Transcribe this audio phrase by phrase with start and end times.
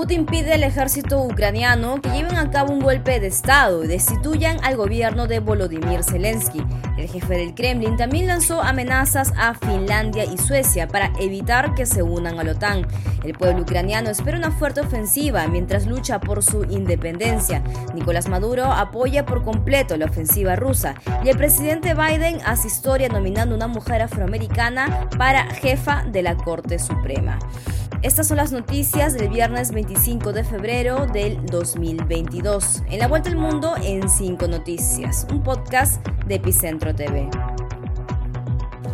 [0.00, 4.56] Putin pide al ejército ucraniano que lleven a cabo un golpe de Estado y destituyan
[4.64, 6.64] al gobierno de Volodymyr Zelensky.
[6.96, 12.02] El jefe del Kremlin también lanzó amenazas a Finlandia y Suecia para evitar que se
[12.02, 12.86] unan a la OTAN.
[13.24, 17.62] El pueblo ucraniano espera una fuerte ofensiva mientras lucha por su independencia.
[17.94, 23.54] Nicolás Maduro apoya por completo la ofensiva rusa y el presidente Biden hace historia nominando
[23.54, 27.38] a una mujer afroamericana para jefa de la Corte Suprema.
[28.02, 32.82] Estas son las noticias del viernes 25 de febrero del 2022.
[32.88, 37.28] En la vuelta al mundo en 5 noticias, un podcast de Epicentro TV.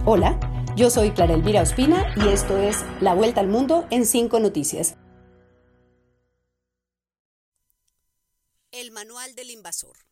[0.07, 0.37] Hola,
[0.75, 4.97] yo soy Clara Elvira Ospina y esto es La vuelta al mundo en 5 noticias.
[8.73, 10.05] El manual del invasor.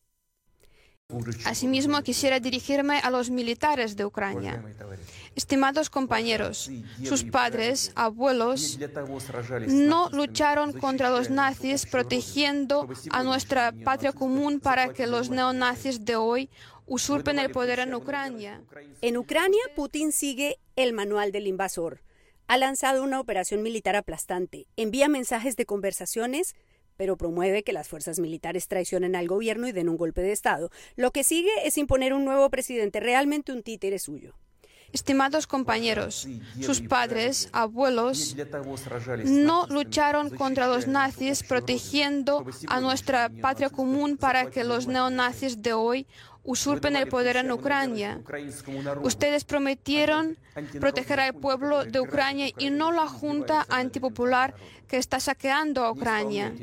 [1.44, 4.64] Asimismo, quisiera dirigirme a los militares de Ucrania.
[5.36, 6.70] Estimados compañeros,
[7.02, 8.78] sus padres, abuelos,
[9.68, 16.16] no lucharon contra los nazis protegiendo a nuestra patria común para que los neonazis de
[16.16, 16.48] hoy
[16.86, 18.62] usurpen el poder en Ucrania.
[19.02, 22.00] En Ucrania, Putin sigue el manual del invasor.
[22.46, 26.54] Ha lanzado una operación militar aplastante, envía mensajes de conversaciones,
[26.96, 30.70] pero promueve que las fuerzas militares traicionen al gobierno y den un golpe de Estado.
[30.96, 34.34] Lo que sigue es imponer un nuevo presidente, realmente un títere suyo.
[34.94, 36.28] Estimados compañeros,
[36.60, 38.36] sus padres, abuelos,
[39.24, 45.72] no lucharon contra los nazis protegiendo a nuestra patria común para que los neonazis de
[45.72, 46.06] hoy
[46.44, 48.20] usurpen el poder en Ucrania.
[49.02, 50.38] Ustedes prometieron
[50.78, 54.54] proteger al pueblo de Ucrania y no la junta antipopular
[54.86, 56.54] que está saqueando a Ucrania.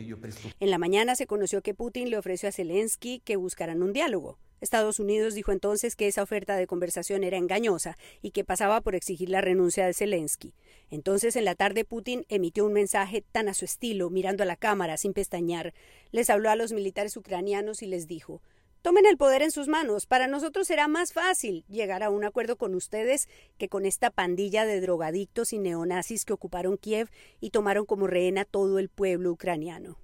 [0.62, 4.38] En la mañana se conoció que Putin le ofreció a Zelensky que buscaran un diálogo.
[4.62, 8.96] Estados Unidos dijo entonces que esa oferta de conversación era engañosa y que pasaba por
[8.96, 10.54] exigir la renuncia de Zelensky.
[10.92, 14.56] Entonces, en la tarde, Putin emitió un mensaje tan a su estilo, mirando a la
[14.56, 15.74] cámara sin pestañear.
[16.12, 18.42] Les habló a los militares ucranianos y les dijo
[18.84, 20.08] Tomen el poder en sus manos.
[20.08, 23.30] Para nosotros será más fácil llegar a un acuerdo con ustedes
[23.60, 28.40] que con esta pandilla de drogadictos y neonazis que ocuparon Kiev y tomaron como rehén
[28.40, 29.98] a todo el pueblo ucraniano.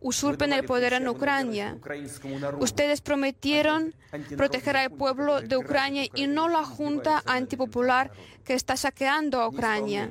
[0.00, 1.78] Usurpen el poder en Ucrania.
[2.58, 3.94] Ustedes prometieron
[4.36, 8.10] proteger al pueblo de Ucrania y no la junta antipopular
[8.44, 10.10] que está saqueando a Ucrania.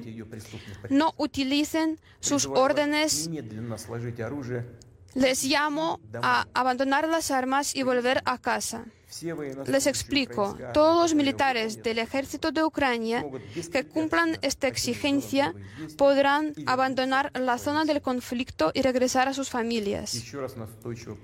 [0.89, 3.29] No utilicen sus órdenes
[5.15, 8.85] les llamo a abandonar las armas y volver a casa.
[9.67, 13.25] Les explico, todos los militares del ejército de Ucrania
[13.71, 15.53] que cumplan esta exigencia
[15.97, 20.21] podrán abandonar la zona del conflicto y regresar a sus familias.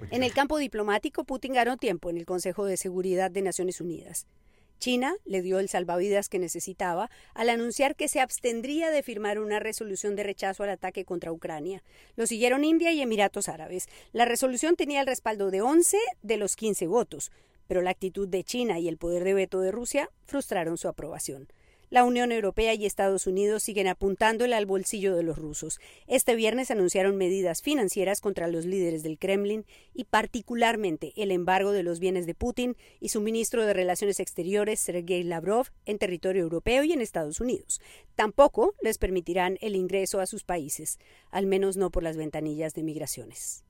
[0.09, 4.25] En el campo diplomático, Putin ganó tiempo en el Consejo de Seguridad de Naciones Unidas.
[4.81, 9.59] China le dio el salvavidas que necesitaba al anunciar que se abstendría de firmar una
[9.59, 11.83] resolución de rechazo al ataque contra Ucrania.
[12.15, 13.87] Lo siguieron India y Emiratos Árabes.
[14.11, 17.31] La resolución tenía el respaldo de 11 de los 15 votos,
[17.67, 21.47] pero la actitud de China y el poder de veto de Rusia frustraron su aprobación.
[21.91, 25.81] La Unión Europea y Estados Unidos siguen apuntándole al bolsillo de los rusos.
[26.07, 31.83] Este viernes anunciaron medidas financieras contra los líderes del Kremlin y particularmente el embargo de
[31.83, 36.85] los bienes de Putin y su ministro de Relaciones Exteriores, Sergei Lavrov, en territorio europeo
[36.85, 37.81] y en Estados Unidos.
[38.15, 40.97] Tampoco les permitirán el ingreso a sus países,
[41.29, 43.65] al menos no por las ventanillas de migraciones.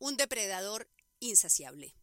[0.00, 0.88] Un depredador
[1.20, 1.94] insaciable.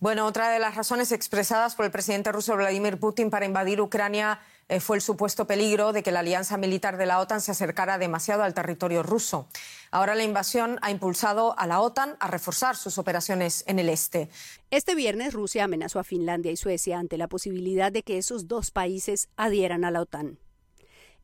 [0.00, 4.40] Bueno, otra de las razones expresadas por el presidente ruso Vladimir Putin para invadir Ucrania
[4.70, 7.98] eh, fue el supuesto peligro de que la alianza militar de la OTAN se acercara
[7.98, 9.46] demasiado al territorio ruso.
[9.90, 14.30] Ahora la invasión ha impulsado a la OTAN a reforzar sus operaciones en el este.
[14.70, 18.70] Este viernes Rusia amenazó a Finlandia y Suecia ante la posibilidad de que esos dos
[18.70, 20.38] países adhieran a la OTAN.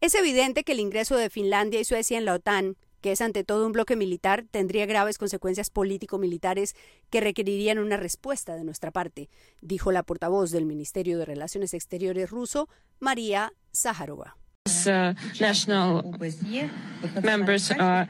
[0.02, 3.44] Es evidente que el ingreso de Finlandia y Suecia en la OTAN que es ante
[3.44, 6.74] todo un bloque militar, tendría graves consecuencias político-militares
[7.10, 9.28] que requerirían una respuesta de nuestra parte,
[9.60, 12.68] dijo la portavoz del Ministerio de Relaciones Exteriores ruso,
[13.00, 14.36] María Zaharova.
[14.86, 16.02] Uh, national
[17.22, 18.04] members uh,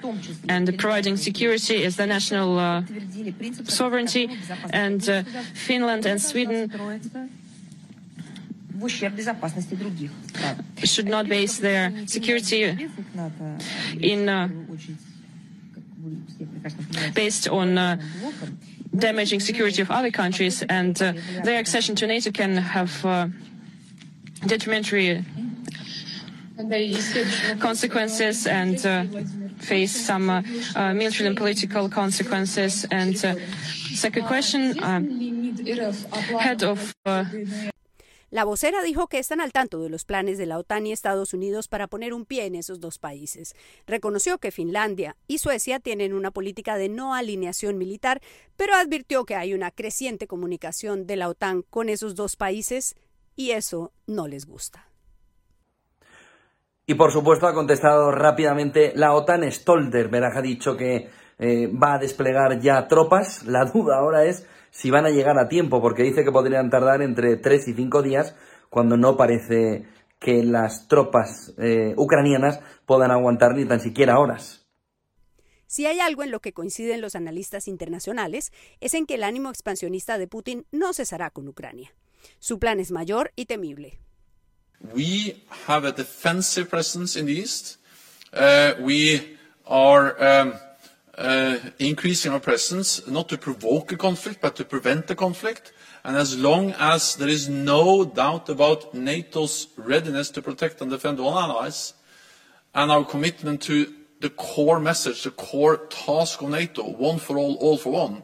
[0.49, 2.83] and providing security is the national uh,
[3.65, 4.31] sovereignty
[4.73, 5.23] and uh,
[5.53, 6.71] Finland and Sweden
[10.85, 12.63] should not base their security
[14.01, 14.49] in uh,
[17.15, 17.97] based on uh,
[18.97, 21.13] damaging security of other countries, and uh,
[21.45, 23.29] their accession to NATO can have uh,
[24.47, 25.25] detrimentary
[27.59, 29.05] consequences and uh,
[29.59, 30.43] face some uh,
[30.95, 32.87] military and political consequences.
[32.91, 33.17] And
[33.97, 35.01] Second question, uh,
[36.39, 37.25] head of uh,
[38.37, 41.33] la vocera dijo que están al tanto de los planes de la OTAN y Estados
[41.33, 43.57] Unidos para poner un pie en esos dos países.
[43.87, 48.21] Reconoció que Finlandia y Suecia tienen una política de no alineación militar,
[48.59, 52.95] pero advirtió que hay una creciente comunicación de la OTAN con esos dos países
[53.37, 54.87] y eso no les gusta.
[56.85, 59.51] Y por supuesto ha contestado rápidamente la OTAN.
[59.51, 63.45] Stoltenberg ha dicho que eh, va a desplegar ya tropas.
[63.45, 67.03] La duda ahora es si van a llegar a tiempo, porque dice que podrían tardar
[67.03, 68.35] entre tres y cinco días,
[68.69, 69.87] cuando no parece
[70.19, 74.67] que las tropas eh, ucranianas puedan aguantar ni tan siquiera horas.
[75.67, 79.51] Si hay algo en lo que coinciden los analistas internacionales, es en que el ánimo
[79.51, 81.93] expansionista de Putin no cesará con Ucrania.
[82.39, 83.99] Su plan es mayor y temible.
[84.95, 87.79] We have a defensive presence in the east.
[88.33, 90.53] Uh, we are um,
[91.17, 95.73] Uh, increasing our presence, not to provoke a conflict, but to prevent a conflict.
[96.05, 101.19] And as long as there is no doubt about NATO's readiness to protect and defend
[101.19, 101.95] all allies,
[102.75, 107.55] and our commitment to the core message, the core task of NATO, one for all,
[107.61, 108.23] all for one.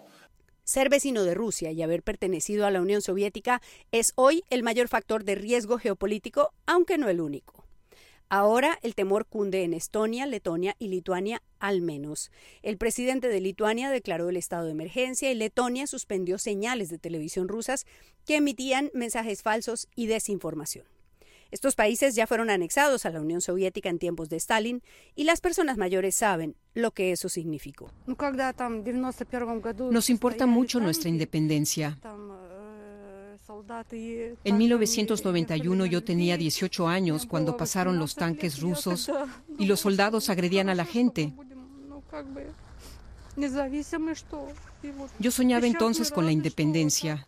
[0.65, 4.89] Ser vecino de Rusia y haber pertenecido a la Unión Soviética es hoy el mayor
[4.89, 7.65] factor de riesgo geopolítico, aunque no el único.
[8.35, 12.31] Ahora el temor cunde en Estonia, Letonia y Lituania al menos.
[12.63, 17.47] El presidente de Lituania declaró el estado de emergencia y Letonia suspendió señales de televisión
[17.47, 17.85] rusas
[18.25, 20.87] que emitían mensajes falsos y desinformación.
[21.51, 24.83] Estos países ya fueron anexados a la Unión Soviética en tiempos de Stalin
[25.15, 27.93] y las personas mayores saben lo que eso significó.
[29.91, 31.99] Nos importa mucho nuestra independencia.
[34.45, 39.11] En 1991 yo tenía 18 años cuando pasaron los tanques rusos
[39.59, 41.33] y los soldados agredían a la gente.
[45.19, 47.27] Yo soñaba entonces con la independencia.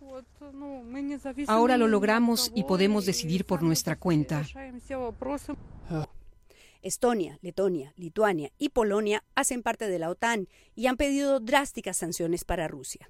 [1.47, 4.47] Ahora lo logramos y podemos decidir por nuestra cuenta.
[6.83, 12.45] Estonia, Letonia, Lituania y Polonia hacen parte de la OTAN y han pedido drásticas sanciones
[12.45, 13.09] para Rusia.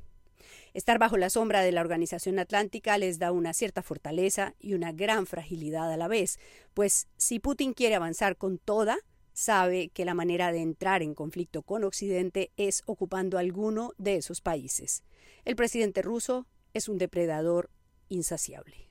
[0.74, 4.90] Estar bajo la sombra de la Organización Atlántica les da una cierta fortaleza y una
[4.90, 6.40] gran fragilidad a la vez,
[6.74, 8.98] pues si Putin quiere avanzar con toda,
[9.32, 14.40] sabe que la manera de entrar en conflicto con Occidente es ocupando alguno de esos
[14.40, 15.04] países.
[15.44, 17.70] El presidente ruso es un depredador
[18.08, 18.90] insaciable.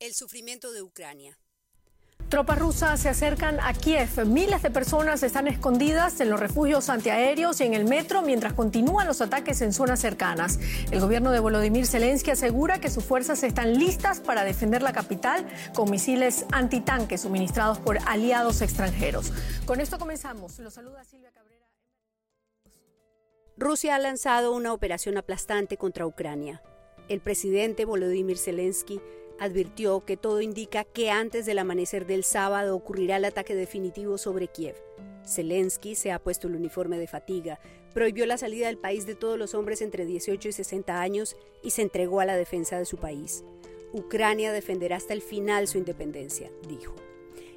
[0.00, 1.38] El sufrimiento de Ucrania.
[2.32, 4.24] Tropas rusas se acercan a Kiev.
[4.24, 9.06] Miles de personas están escondidas en los refugios antiaéreos y en el metro mientras continúan
[9.06, 10.58] los ataques en zonas cercanas.
[10.90, 15.46] El gobierno de Volodymyr Zelensky asegura que sus fuerzas están listas para defender la capital
[15.74, 19.30] con misiles antitanques suministrados por aliados extranjeros.
[19.66, 20.58] Con esto comenzamos.
[20.58, 21.66] Los saluda Silvia Cabrera.
[23.58, 26.62] Rusia ha lanzado una operación aplastante contra Ucrania.
[27.10, 29.02] El presidente Volodymyr Zelensky
[29.42, 34.46] advirtió que todo indica que antes del amanecer del sábado ocurrirá el ataque definitivo sobre
[34.46, 34.76] Kiev.
[35.26, 37.58] Zelensky se ha puesto el uniforme de fatiga,
[37.92, 41.70] prohibió la salida del país de todos los hombres entre 18 y 60 años y
[41.70, 43.42] se entregó a la defensa de su país.
[43.92, 46.94] Ucrania defenderá hasta el final su independencia, dijo.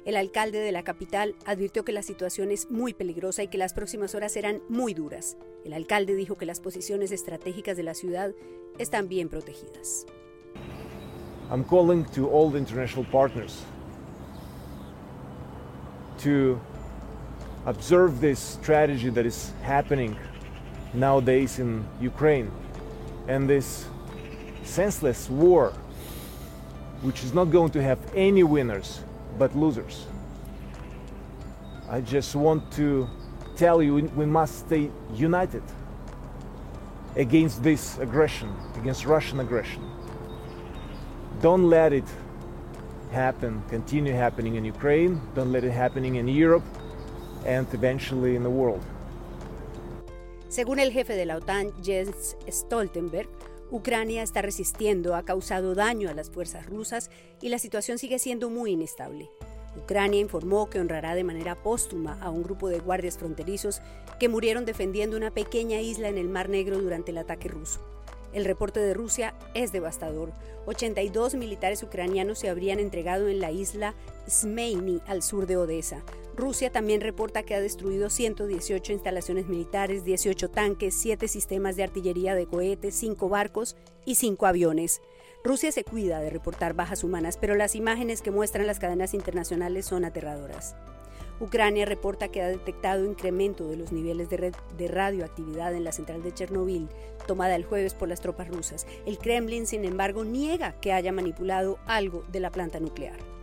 [0.04, 3.74] El alcalde de la capital advirtió que la situación es muy peligrosa y que las
[3.74, 5.36] próximas horas serán muy duras.
[5.64, 8.34] El alcalde dijo que las posiciones estratégicas de la ciudad
[8.78, 10.04] están bien protegidas.
[11.48, 13.62] I'm calling to all the international partners
[16.18, 16.60] to
[17.66, 20.16] observe this strategy that is happening
[20.92, 22.50] nowadays in Ukraine
[23.28, 23.86] and this
[24.64, 25.72] senseless war,
[27.02, 29.00] which is not going to have any winners
[29.38, 30.06] but losers.
[31.88, 33.08] I just want to
[33.56, 35.62] tell you we must stay united
[37.14, 39.95] against this aggression, against Russian aggression.
[41.42, 42.04] Don't let it
[43.12, 46.64] happen, continue happening in Ukraine, don't let it happening in Europe
[47.44, 48.80] and eventually in the world.
[50.48, 53.28] Según el jefe de la OTAN, Jens Stoltenberg,
[53.70, 57.10] Ucrania está resistiendo, ha causado daño a las fuerzas rusas
[57.42, 59.28] y la situación sigue siendo muy inestable.
[59.76, 63.82] Ucrania informó que honrará de manera póstuma a un grupo de guardias fronterizos
[64.18, 67.95] que murieron defendiendo una pequeña isla en el Mar Negro durante el ataque ruso.
[68.36, 70.30] El reporte de Rusia es devastador.
[70.66, 73.94] 82 militares ucranianos se habrían entregado en la isla
[74.28, 76.02] Smeini, al sur de Odessa.
[76.36, 82.34] Rusia también reporta que ha destruido 118 instalaciones militares, 18 tanques, 7 sistemas de artillería
[82.34, 83.74] de cohetes, 5 barcos
[84.04, 85.00] y 5 aviones.
[85.42, 89.86] Rusia se cuida de reportar bajas humanas, pero las imágenes que muestran las cadenas internacionales
[89.86, 90.76] son aterradoras.
[91.40, 96.32] Ucrania reporta que ha detectado incremento de los niveles de, radioactividad en la central de
[96.32, 96.88] Chernobyl,
[97.26, 98.86] tomada el jueves por las tropas rusas.
[99.04, 103.35] El Kremlin, sin embargo, niega que haya manipulado algo de la planta nuclear.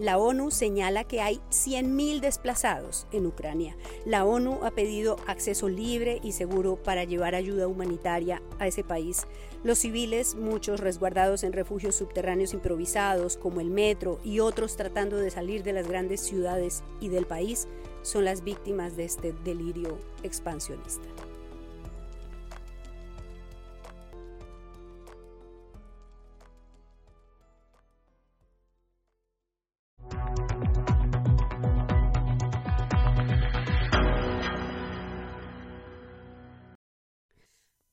[0.00, 3.76] La ONU señala que hay 100.000 desplazados en Ucrania.
[4.04, 9.26] La ONU ha pedido acceso libre y seguro para llevar ayuda humanitaria a ese país.
[9.62, 15.30] Los civiles, muchos resguardados en refugios subterráneos improvisados como el metro y otros tratando de
[15.30, 17.68] salir de las grandes ciudades y del país,
[18.02, 21.08] son las víctimas de este delirio expansionista.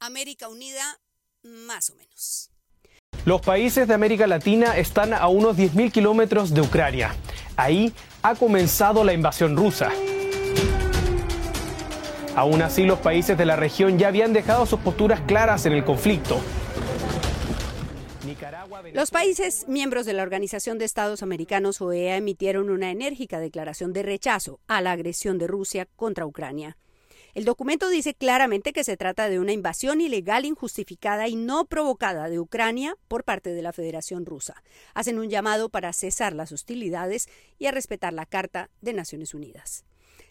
[0.02, 1.00] América Unida,
[1.44, 2.50] más o menos.
[3.24, 7.16] Los países de América Latina están a unos 10.000 kilómetros de Ucrania.
[7.56, 7.94] Ahí
[8.24, 9.92] ha comenzado la invasión rusa.
[12.36, 15.86] Aún así, los países de la región ya habían dejado sus posturas claras en el
[15.86, 16.42] conflicto.
[18.94, 24.02] Los países miembros de la Organización de Estados Americanos, OEA, emitieron una enérgica declaración de
[24.02, 26.76] rechazo a la agresión de Rusia contra Ucrania.
[27.34, 32.28] El documento dice claramente que se trata de una invasión ilegal, injustificada y no provocada
[32.28, 34.64] de Ucrania por parte de la Federación Rusa.
[34.94, 39.86] Hacen un llamado para cesar las hostilidades y a respetar la Carta de Naciones Unidas.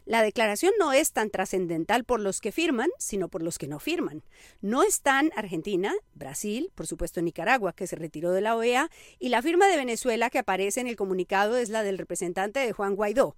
[0.04, 3.78] La declaración no es tan trascendental por los que firman, sino por los que no
[3.78, 4.22] firman.
[4.60, 9.40] No están Argentina, Brasil, por supuesto Nicaragua, que se retiró de la OEA, y la
[9.40, 13.36] firma de Venezuela que aparece en el comunicado es la del representante de Juan Guaidó,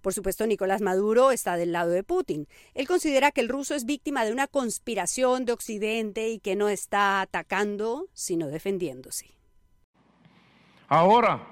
[0.00, 2.46] por supuesto, Nicolás Maduro está del lado de Putin.
[2.74, 6.68] Él considera que el ruso es víctima de una conspiración de Occidente y que no
[6.68, 9.34] está atacando, sino defendiéndose.
[10.88, 11.46] Ahora,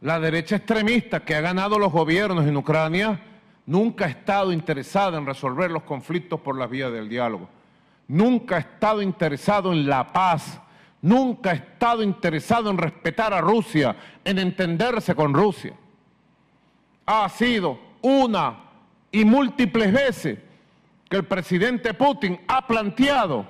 [0.00, 3.20] la derecha extremista que ha ganado los gobiernos en Ucrania
[3.66, 7.48] nunca ha estado interesada en resolver los conflictos por la vía del diálogo.
[8.08, 10.60] Nunca ha estado interesado en la paz.
[11.00, 13.94] Nunca ha estado interesado en respetar a Rusia,
[14.24, 15.74] en entenderse con Rusia
[17.08, 18.64] ha sido una
[19.10, 20.38] y múltiples veces
[21.08, 23.46] que el presidente Putin ha planteado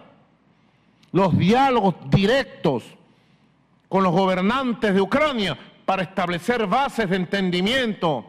[1.11, 2.85] los diálogos directos
[3.89, 8.25] con los gobernantes de Ucrania para establecer bases de entendimiento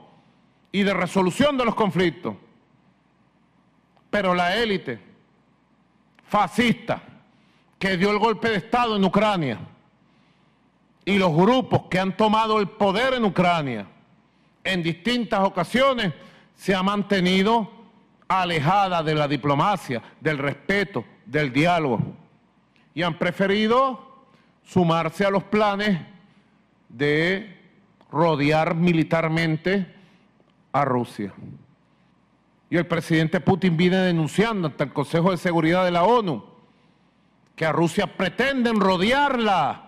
[0.72, 2.36] y de resolución de los conflictos.
[4.10, 5.00] Pero la élite
[6.24, 7.04] fascista
[7.78, 9.60] que dio el golpe de Estado en Ucrania
[11.06, 13.86] y los grupos que han tomado el poder en Ucrania
[14.64, 16.14] en distintas ocasiones
[16.56, 17.70] se ha mantenido
[18.28, 22.00] alejada de la diplomacia, del respeto, del diálogo.
[22.94, 24.28] Y han preferido
[24.64, 26.00] sumarse a los planes
[26.90, 27.58] de
[28.12, 29.96] rodear militarmente
[30.72, 31.34] a Rusia.
[32.70, 36.46] Y el presidente Putin viene denunciando ante el Consejo de Seguridad de la ONU
[37.56, 39.86] que a Rusia pretenden rodearla,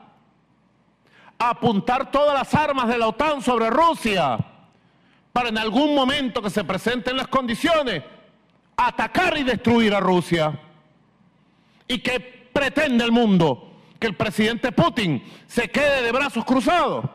[1.38, 4.50] apuntar todas las armas de la OTAN sobre Rusia
[5.33, 8.03] para en algún momento que se presenten las condiciones,
[8.75, 10.59] atacar y destruir a Rusia.
[11.88, 12.19] ¿Y que
[12.51, 13.73] pretende el mundo?
[14.00, 17.05] Que el presidente Putin se quede de brazos cruzados,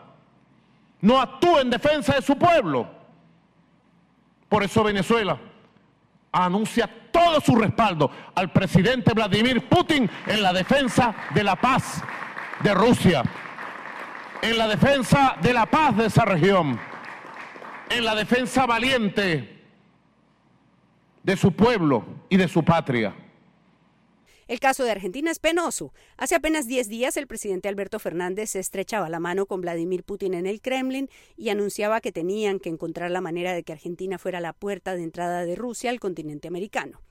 [1.00, 2.88] no actúe en defensa de su pueblo.
[4.49, 5.38] Por eso Venezuela
[6.32, 12.02] anuncia todo su respaldo al presidente Vladimir Putin en la defensa de la paz
[12.61, 13.23] de Rusia,
[14.42, 16.78] en la defensa de la paz de esa región
[17.90, 19.64] en la defensa valiente
[21.23, 23.14] de su pueblo y de su patria.
[24.49, 25.93] El caso de Argentina es penoso.
[26.16, 30.35] Hace apenas 10 días el presidente Alberto Fernández se estrechaba la mano con Vladimir Putin
[30.35, 34.40] en el Kremlin y anunciaba que tenían que encontrar la manera de que Argentina fuera
[34.40, 37.02] la puerta de entrada de Rusia al continente americano.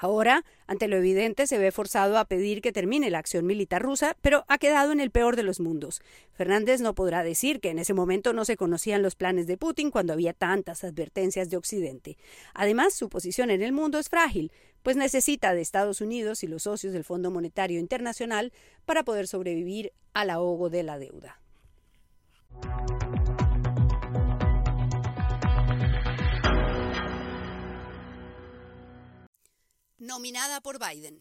[0.00, 4.16] Ahora, ante lo evidente, se ve forzado a pedir que termine la acción militar rusa,
[4.20, 6.02] pero ha quedado en el peor de los mundos.
[6.34, 9.90] Fernández no podrá decir que en ese momento no se conocían los planes de Putin
[9.90, 12.16] cuando había tantas advertencias de Occidente.
[12.54, 14.52] Además, su posición en el mundo es frágil,
[14.84, 18.52] pues necesita de Estados Unidos y los socios del Fondo Monetario Internacional
[18.84, 21.40] para poder sobrevivir al ahogo de la deuda.
[30.00, 31.18] Nominada por Biden.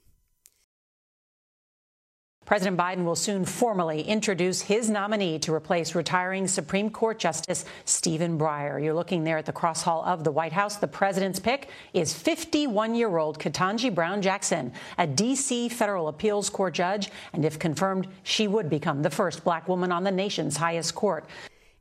[2.47, 8.39] President Biden will soon formally introduce his nominee to replace retiring Supreme Court Justice Stephen
[8.39, 8.81] Breyer.
[8.81, 10.77] You're looking there at the cross hall of the White House.
[10.77, 15.67] The president's pick is 51 year old Ketanji Brown Jackson, a D.C.
[15.67, 20.05] federal appeals court judge, and if confirmed, she would become the first black woman on
[20.05, 21.25] the nation's highest court.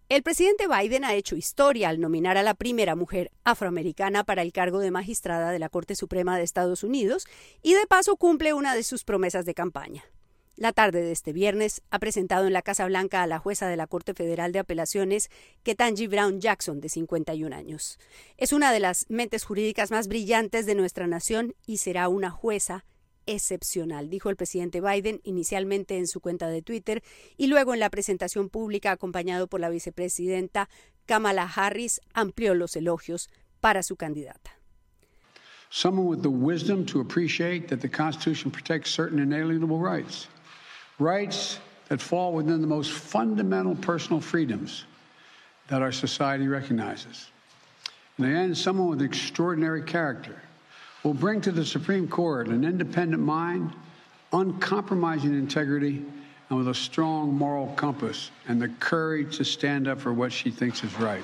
[0.08, 4.52] El presidente Biden ha hecho historia al nominar a la primera mujer afroamericana para el
[4.52, 7.26] cargo de magistrada de la Corte Suprema de Estados Unidos
[7.60, 10.04] y de paso cumple una de sus promesas de campaña.
[10.54, 13.76] La tarde de este viernes ha presentado en la Casa Blanca a la jueza de
[13.76, 15.28] la Corte Federal de Apelaciones,
[15.64, 17.98] Ketanji Brown Jackson, de 51 años.
[18.36, 22.84] Es una de las mentes jurídicas más brillantes de nuestra nación y será una jueza
[23.26, 27.02] excepcional, dijo el presidente Biden inicialmente en su cuenta de Twitter
[27.36, 30.68] y luego en la presentación pública acompañado por la vicepresidenta
[31.06, 33.28] Kamala Harris amplió los elogios
[33.60, 34.52] para su candidata.
[35.68, 40.28] Someone with the wisdom to appreciate that the Constitution protects certain inalienable rights.
[40.98, 44.84] rights that fall within the most fundamental personal freedoms
[45.68, 47.30] that our society recognizes.
[48.18, 50.40] End, someone with extraordinary character
[51.06, 53.70] will bring to the Supreme Court an independent mind,
[54.32, 56.04] uncompromising integrity,
[56.50, 60.50] and with a strong moral compass and the courage to stand up for what she
[60.50, 61.22] thinks is right.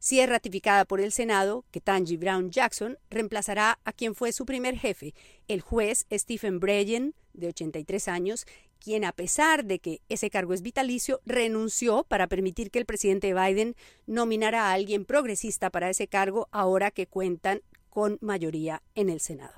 [0.00, 4.76] Si es ratificada por el Senado, Ketanji Brown Jackson reemplazará a quien fue su primer
[4.76, 5.14] jefe,
[5.46, 8.44] el juez Stephen Breyer, de 83 años,
[8.80, 13.32] quien a pesar de que ese cargo es vitalicio, renunció para permitir que el presidente
[13.32, 13.76] Biden
[14.06, 17.62] nominara a alguien progresista para ese cargo ahora que cuentan
[17.94, 19.54] con mayoría en el Senado.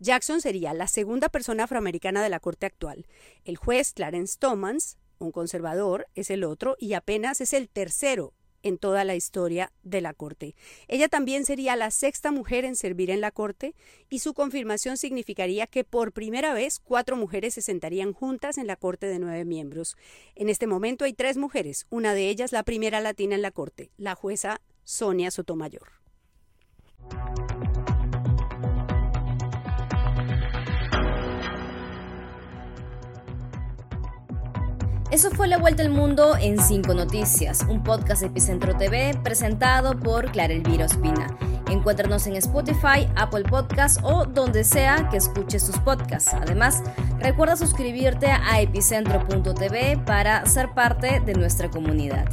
[0.00, 3.06] Jackson sería la segunda persona afroamericana de la Corte actual.
[3.44, 8.32] El juez Clarence Thomas, un conservador, es el otro y apenas es el tercero
[8.62, 10.54] en toda la historia de la Corte.
[10.88, 13.74] Ella también sería la sexta mujer en servir en la Corte
[14.08, 18.76] y su confirmación significaría que por primera vez cuatro mujeres se sentarían juntas en la
[18.76, 19.96] Corte de nueve miembros.
[20.34, 23.90] En este momento hay tres mujeres, una de ellas la primera latina en la Corte,
[23.98, 25.92] la jueza Sonia Sotomayor.
[35.12, 40.00] Eso fue La Vuelta al Mundo en 5 Noticias, un podcast de Epicentro TV presentado
[40.00, 41.36] por Clara Elvira Ospina.
[41.68, 46.32] Encuéntranos en Spotify, Apple Podcasts o donde sea que escuches tus podcasts.
[46.32, 46.82] Además,
[47.18, 52.24] recuerda suscribirte a epicentro.tv para ser parte de nuestra comunidad.